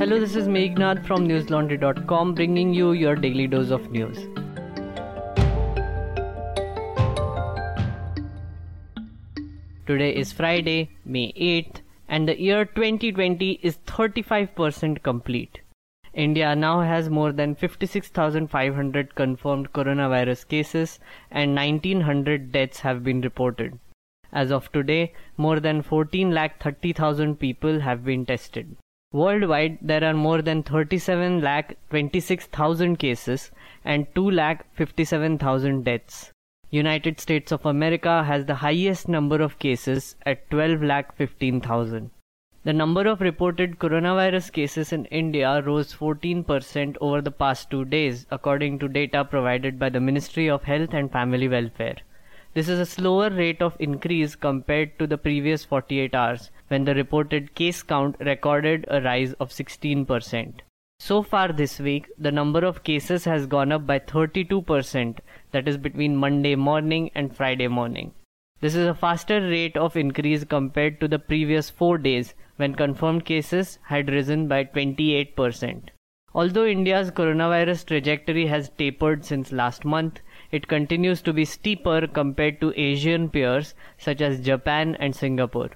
[0.00, 4.16] Hello, this is Meghnad from newslaundry.com bringing you your daily dose of news.
[9.86, 15.60] Today is Friday, May 8th, and the year 2020 is 35% complete.
[16.14, 20.98] India now has more than 56,500 confirmed coronavirus cases
[21.30, 23.78] and 1900 deaths have been reported.
[24.32, 28.76] As of today, more than 14 lakh 30,000 people have been tested.
[29.12, 33.50] Worldwide, there are more than 37 lakh 26,000 cases
[33.84, 36.32] and 2 lakh 57,000 deaths.
[36.70, 42.12] United States of America has the highest number of cases at 12 lakh 15,000.
[42.62, 48.28] The number of reported coronavirus cases in India rose 14% over the past two days,
[48.30, 51.96] according to data provided by the Ministry of Health and Family Welfare.
[52.52, 56.96] This is a slower rate of increase compared to the previous 48 hours, when the
[56.96, 60.54] reported case count recorded a rise of 16%.
[60.98, 65.18] So far this week, the number of cases has gone up by 32%,
[65.52, 68.14] that is between Monday morning and Friday morning.
[68.60, 73.24] This is a faster rate of increase compared to the previous four days when confirmed
[73.24, 75.90] cases had risen by 28%.
[76.34, 82.60] Although India's coronavirus trajectory has tapered since last month, it continues to be steeper compared
[82.60, 85.70] to Asian peers such as Japan and Singapore.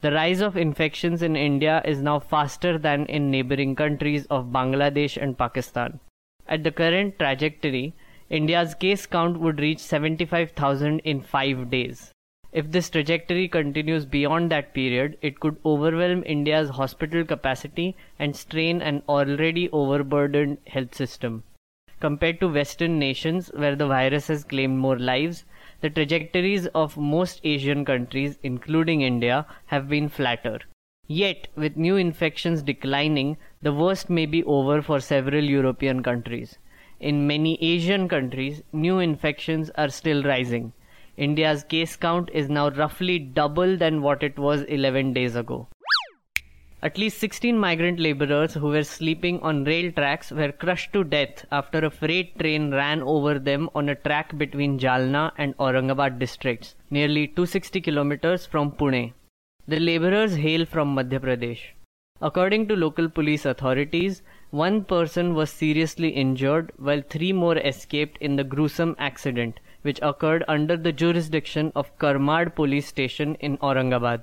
[0.00, 5.20] The rise of infections in India is now faster than in neighboring countries of Bangladesh
[5.20, 6.00] and Pakistan.
[6.46, 7.94] At the current trajectory,
[8.30, 12.12] India's case count would reach 75,000 in 5 days.
[12.52, 18.82] If this trajectory continues beyond that period, it could overwhelm India's hospital capacity and strain
[18.82, 21.44] an already overburdened health system.
[22.00, 25.44] Compared to Western nations where the virus has claimed more lives,
[25.82, 30.60] the trajectories of most Asian countries, including India, have been flatter.
[31.06, 36.56] Yet, with new infections declining, the worst may be over for several European countries.
[37.00, 40.72] In many Asian countries, new infections are still rising.
[41.16, 45.68] India's case count is now roughly double than what it was 11 days ago.
[46.82, 51.44] At least 16 migrant laborers who were sleeping on rail tracks were crushed to death
[51.52, 56.76] after a freight train ran over them on a track between Jalna and Aurangabad districts,
[56.88, 59.12] nearly 260 kilometers from Pune.
[59.68, 61.60] The laborers hail from Madhya Pradesh.
[62.22, 68.36] According to local police authorities, one person was seriously injured while three more escaped in
[68.36, 74.22] the gruesome accident which occurred under the jurisdiction of Karmad police station in Aurangabad.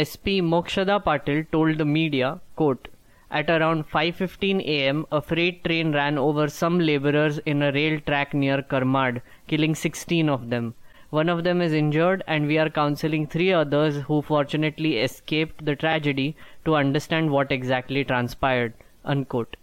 [0.00, 2.88] SP Mokshada Patil told the media, quote,
[3.30, 8.32] at around 5:15 a.m., a freight train ran over some laborers in a rail track
[8.32, 10.74] near Karmad, killing 16 of them.
[11.10, 15.76] One of them is injured, and we are counseling three others who fortunately escaped the
[15.76, 18.74] tragedy to understand what exactly transpired.
[19.04, 19.56] Unquote.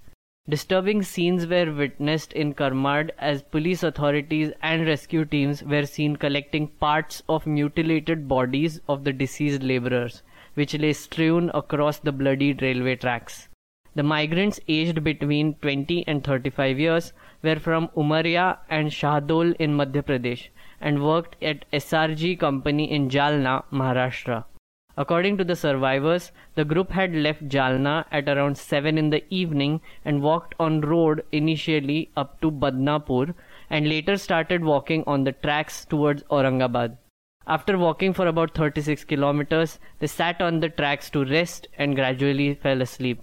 [0.47, 6.67] Disturbing scenes were witnessed in Karmad as police authorities and rescue teams were seen collecting
[6.67, 10.21] parts of mutilated bodies of the deceased laborers,
[10.53, 13.49] which lay strewn across the bloodied railway tracks.
[13.95, 20.03] The migrants aged between 20 and 35 years were from Umaria and Shahdol in Madhya
[20.03, 24.43] Pradesh and worked at SRG company in Jalna, Maharashtra.
[24.97, 29.81] According to the survivors, the group had left Jalna at around 7 in the evening
[30.05, 33.33] and walked on road initially up to Badnapur
[33.69, 36.97] and later started walking on the tracks towards Aurangabad.
[37.45, 42.55] After walking for about 36 kilometers, they sat on the tracks to rest and gradually
[42.55, 43.21] fell asleep.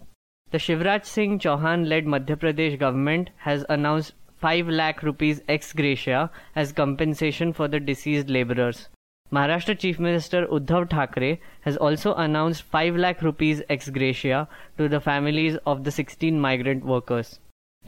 [0.51, 6.31] The Shivraj Singh Chauhan led Madhya Pradesh government has announced 5 lakh rupees ex gratia
[6.55, 8.89] as compensation for the deceased laborers.
[9.33, 15.01] Maharashtra Chief Minister Uddhav Thackeray has also announced 5 lakh rupees ex gratia to the
[15.01, 17.39] families of the 16 migrant workers.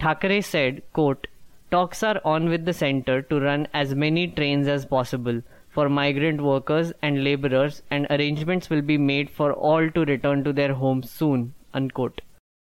[0.01, 1.27] Thackeray said, quote,
[1.71, 6.41] Talks are on with the center to run as many trains as possible for migrant
[6.41, 11.11] workers and laborers and arrangements will be made for all to return to their homes
[11.11, 11.53] soon.
[11.75, 12.23] Unquote.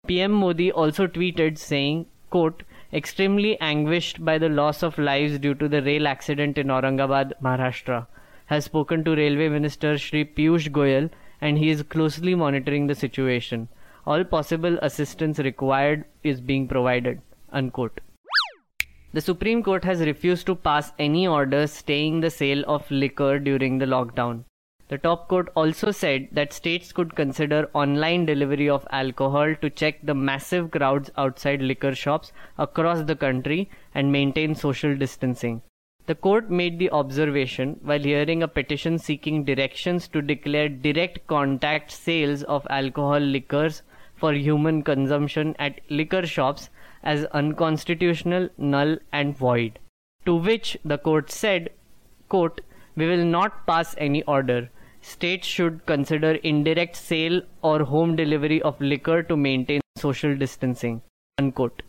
[0.06, 5.68] PM Modi also tweeted saying, quote, extremely anguished by the loss of lives due to
[5.68, 8.06] the rail accident in Aurangabad, Maharashtra
[8.48, 11.10] has spoken to Railway Minister Shri Piyush Goyal
[11.40, 13.68] and he is closely monitoring the situation.
[14.06, 17.20] All possible assistance required is being provided.
[17.52, 18.00] Unquote.
[19.12, 23.78] The Supreme Court has refused to pass any orders staying the sale of liquor during
[23.78, 24.44] the lockdown.
[24.88, 29.98] The top court also said that states could consider online delivery of alcohol to check
[30.02, 35.60] the massive crowds outside liquor shops across the country and maintain social distancing.
[36.08, 41.90] The court made the observation while hearing a petition seeking directions to declare direct contact
[41.90, 43.82] sales of alcohol liquors
[44.14, 46.70] for human consumption at liquor shops
[47.02, 49.78] as unconstitutional, null, and void.
[50.24, 51.68] To which the court said,
[52.30, 52.62] quote,
[52.96, 54.70] We will not pass any order.
[55.02, 61.02] States should consider indirect sale or home delivery of liquor to maintain social distancing.
[61.36, 61.82] Unquote.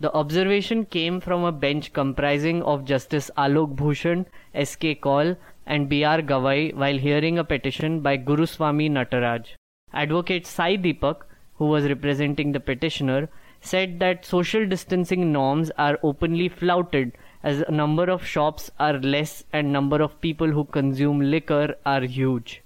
[0.00, 4.24] The observation came from a bench comprising of Justice Ashok Bhushan,
[4.54, 4.94] S.K.
[4.94, 5.36] Kaul,
[5.66, 6.22] and B.R.
[6.22, 9.48] Gavai while hearing a petition by Guruswamy Nataraj.
[9.92, 11.26] Advocate Sai Deepak,
[11.56, 13.28] who was representing the petitioner,
[13.60, 17.12] said that social distancing norms are openly flouted
[17.42, 22.00] as a number of shops are less and number of people who consume liquor are
[22.00, 22.62] huge.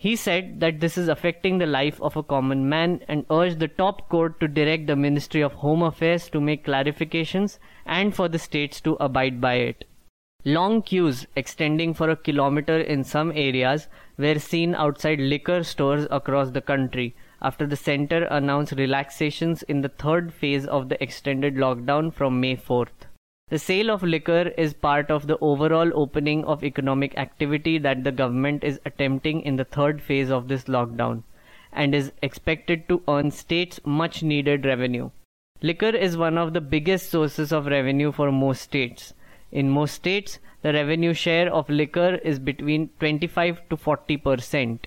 [0.00, 3.66] He said that this is affecting the life of a common man and urged the
[3.66, 8.38] top court to direct the Ministry of Home Affairs to make clarifications and for the
[8.38, 9.84] states to abide by it.
[10.44, 16.52] Long queues extending for a kilometer in some areas were seen outside liquor stores across
[16.52, 22.14] the country after the center announced relaxations in the third phase of the extended lockdown
[22.14, 23.07] from May 4th.
[23.50, 28.12] The sale of liquor is part of the overall opening of economic activity that the
[28.12, 31.22] government is attempting in the third phase of this lockdown
[31.72, 35.10] and is expected to earn states much needed revenue.
[35.62, 39.14] Liquor is one of the biggest sources of revenue for most states.
[39.50, 44.86] In most states, the revenue share of liquor is between 25 to 40 percent.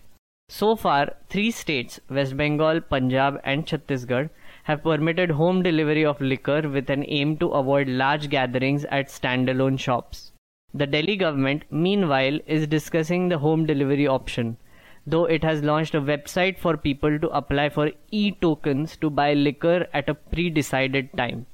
[0.49, 4.29] So far, three states, West Bengal, Punjab, and Chhattisgarh,
[4.63, 9.79] have permitted home delivery of liquor with an aim to avoid large gatherings at standalone
[9.79, 10.31] shops.
[10.73, 14.57] The Delhi government, meanwhile, is discussing the home delivery option,
[15.05, 19.33] though it has launched a website for people to apply for e tokens to buy
[19.33, 21.45] liquor at a pre decided time.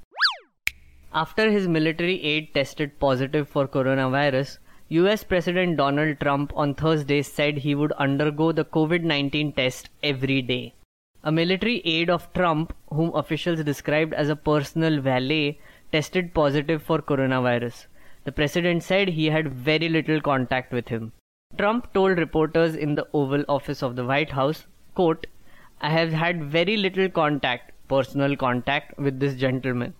[1.14, 4.60] After his military aide tested positive for coronavirus,
[4.90, 10.42] US President Donald Trump on Thursday said he would undergo the COVID 19 test every
[10.42, 10.74] day.
[11.24, 15.60] A military aide of Trump, whom officials described as a personal valet,
[15.92, 17.88] tested positive for coronavirus.
[18.24, 21.14] The president said he had very little contact with him.
[21.58, 25.28] Trump told reporters in the Oval Office of the White House, quote,
[25.82, 29.94] I have had very little contact, personal contact, with this gentleman.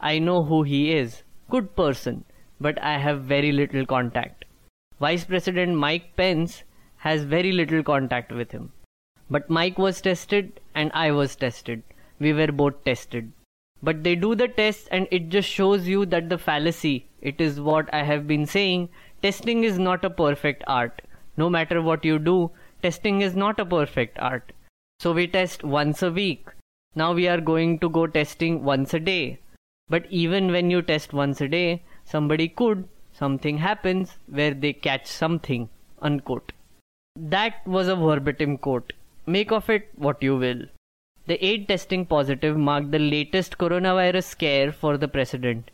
[0.00, 1.22] I know who he is.
[1.50, 2.24] Good person.
[2.60, 4.44] But I have very little contact.
[5.00, 6.62] Vice President Mike Pence
[6.98, 8.72] has very little contact with him.
[9.28, 11.82] But Mike was tested and I was tested.
[12.18, 13.32] We were both tested.
[13.82, 17.60] But they do the test and it just shows you that the fallacy, it is
[17.60, 18.88] what I have been saying,
[19.22, 21.02] testing is not a perfect art.
[21.36, 22.50] No matter what you do,
[22.82, 24.52] testing is not a perfect art.
[25.00, 26.48] So we test once a week.
[26.94, 29.40] Now we are going to go testing once a day.
[29.88, 35.06] But even when you test once a day, somebody could, something happens where they catch
[35.06, 35.68] something.
[36.00, 36.52] Unquote.
[37.14, 38.92] That was a verbatim quote.
[39.28, 40.66] Make of it what you will.
[41.26, 45.72] The aide testing positive marked the latest coronavirus scare for the president.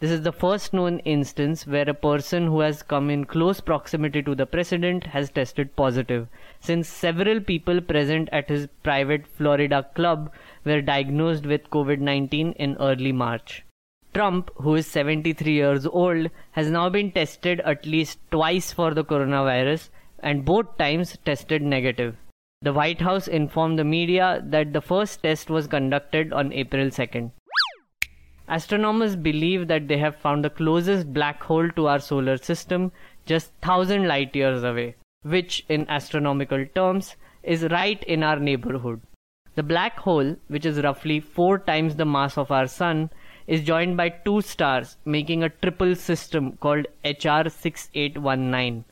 [0.00, 4.22] This is the first known instance where a person who has come in close proximity
[4.22, 6.28] to the president has tested positive,
[6.60, 10.32] since several people present at his private Florida club
[10.64, 13.64] were diagnosed with COVID 19 in early March.
[14.14, 19.04] Trump, who is 73 years old, has now been tested at least twice for the
[19.04, 19.90] coronavirus
[20.20, 22.16] and both times tested negative.
[22.64, 27.30] The White House informed the media that the first test was conducted on April 2nd.
[28.48, 32.90] Astronomers believe that they have found the closest black hole to our solar system
[33.26, 39.02] just 1000 light years away, which in astronomical terms is right in our neighborhood.
[39.56, 43.10] The black hole, which is roughly 4 times the mass of our sun,
[43.46, 48.86] is joined by two stars, making a triple system called HR 6819.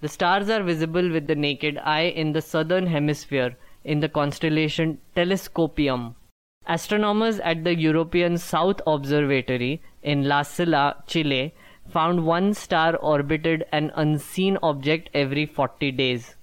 [0.00, 4.98] The stars are visible with the naked eye in the southern hemisphere in the constellation
[5.16, 6.14] Telescopium.
[6.66, 11.54] Astronomers at the European South Observatory in La Silla, Chile,
[11.88, 16.36] found one star orbited an unseen object every 40 days.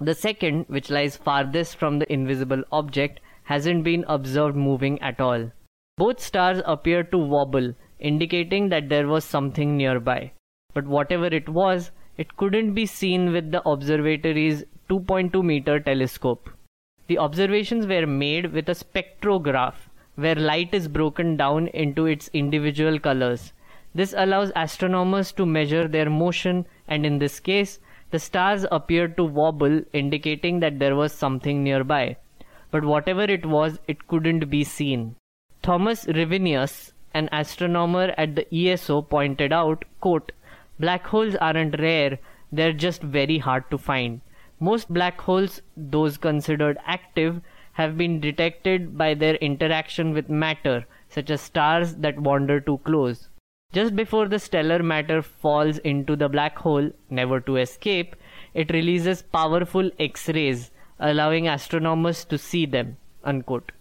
[0.00, 5.50] The second, which lies farthest from the invisible object, hasn't been observed moving at all.
[5.96, 10.32] Both stars appear to wobble, indicating that there was something nearby.
[10.74, 11.90] But whatever it was,
[12.22, 16.50] it couldn't be seen with the observatory's 2.2 meter telescope.
[17.06, 22.98] The observations were made with a spectrograph where light is broken down into its individual
[22.98, 23.54] colors.
[23.94, 27.78] This allows astronomers to measure their motion, and in this case,
[28.10, 32.16] the stars appeared to wobble, indicating that there was something nearby.
[32.70, 35.16] But whatever it was, it couldn't be seen.
[35.62, 40.32] Thomas Rivinius, an astronomer at the ESO, pointed out, quote,
[40.80, 42.18] Black holes aren't rare,
[42.50, 44.22] they're just very hard to find.
[44.58, 47.42] Most black holes, those considered active,
[47.74, 53.28] have been detected by their interaction with matter, such as stars that wander too close.
[53.74, 58.16] Just before the stellar matter falls into the black hole, never to escape,
[58.54, 62.96] it releases powerful X rays, allowing astronomers to see them.
[63.22, 63.72] Unquote.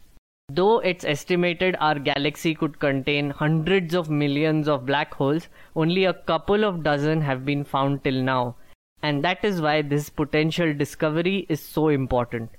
[0.50, 6.14] Though it's estimated our galaxy could contain hundreds of millions of black holes, only a
[6.14, 8.56] couple of dozen have been found till now.
[9.04, 12.50] And that is why this potential discovery is so important.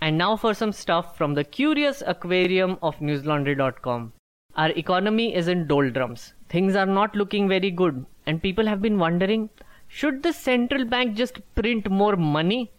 [0.00, 4.12] And now for some stuff from the curious aquarium of newslaundry.com.
[4.56, 6.34] Our economy is in doldrums.
[6.48, 9.50] Things are not looking very good, and people have been wondering
[9.88, 12.72] should the central bank just print more money?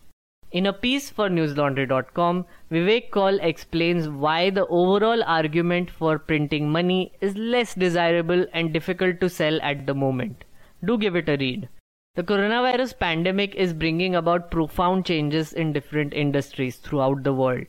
[0.50, 7.12] In a piece for newslaundry.com, Vivek Kaul explains why the overall argument for printing money
[7.20, 10.46] is less desirable and difficult to sell at the moment.
[10.86, 11.68] Do give it a read.
[12.16, 17.66] The coronavirus pandemic is bringing about profound changes in different industries throughout the world.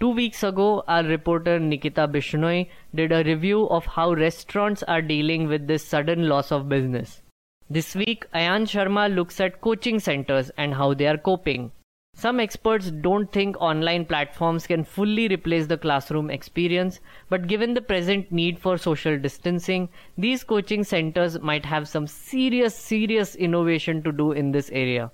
[0.00, 5.46] Two weeks ago, our reporter Nikita Bishnoi did a review of how restaurants are dealing
[5.46, 7.22] with this sudden loss of business.
[7.70, 11.70] This week, Ayan Sharma looks at coaching centers and how they are coping.
[12.18, 16.98] Some experts don't think online platforms can fully replace the classroom experience,
[17.28, 22.74] but given the present need for social distancing, these coaching centers might have some serious,
[22.74, 25.12] serious innovation to do in this area.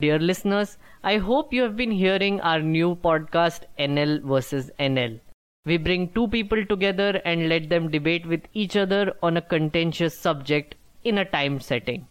[0.00, 5.20] Dear listeners, I hope you have been hearing our new podcast NL versus NL.
[5.66, 10.18] We bring two people together and let them debate with each other on a contentious
[10.18, 12.06] subject in a time setting.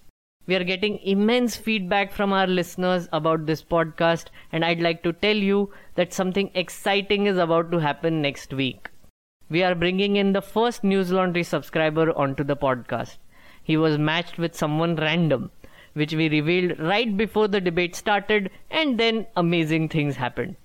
[0.48, 5.12] We are getting immense feedback from our listeners about this podcast, and I'd like to
[5.12, 8.92] tell you that something exciting is about to happen next week.
[9.50, 13.18] We are bringing in the first News Laundry subscriber onto the podcast.
[13.64, 15.50] He was matched with someone random,
[15.94, 20.58] which we revealed right before the debate started, and then amazing things happened.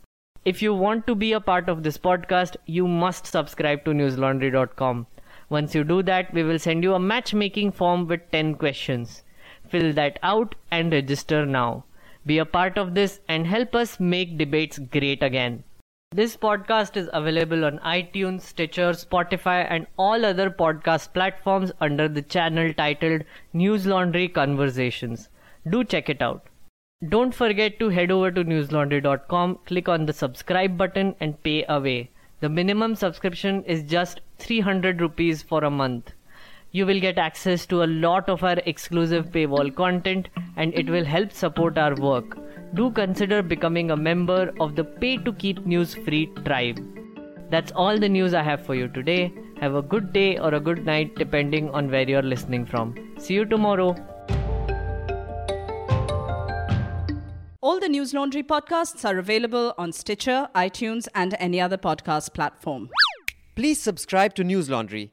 [0.45, 5.07] If you want to be a part of this podcast, you must subscribe to newslaundry.com.
[5.49, 9.23] Once you do that, we will send you a matchmaking form with 10 questions.
[9.71, 11.85] Fill that out and register now.
[12.27, 15.63] Be a part of this and help us make debates great again.
[16.13, 22.23] This podcast is available on iTunes, Stitcher, Spotify, and all other podcast platforms under the
[22.23, 23.23] channel titled
[23.53, 25.29] News Laundry Conversations.
[25.69, 26.47] Do check it out.
[27.09, 32.11] Don't forget to head over to newslaundry.com, click on the subscribe button, and pay away.
[32.41, 36.13] The minimum subscription is just 300 rupees for a month
[36.73, 41.05] you will get access to a lot of our exclusive paywall content and it will
[41.05, 42.39] help support our work.
[42.75, 46.79] Do consider becoming a member of the Pay to Keep News Free tribe.
[47.51, 49.33] That's all the news I have for you today.
[49.61, 52.95] Have a good day or a good night depending on where you're listening from.
[53.19, 53.97] See you tomorrow.
[57.61, 62.89] All the News Laundry podcasts are available on Stitcher, iTunes, and any other podcast platform.
[63.57, 65.13] Please subscribe to News Laundry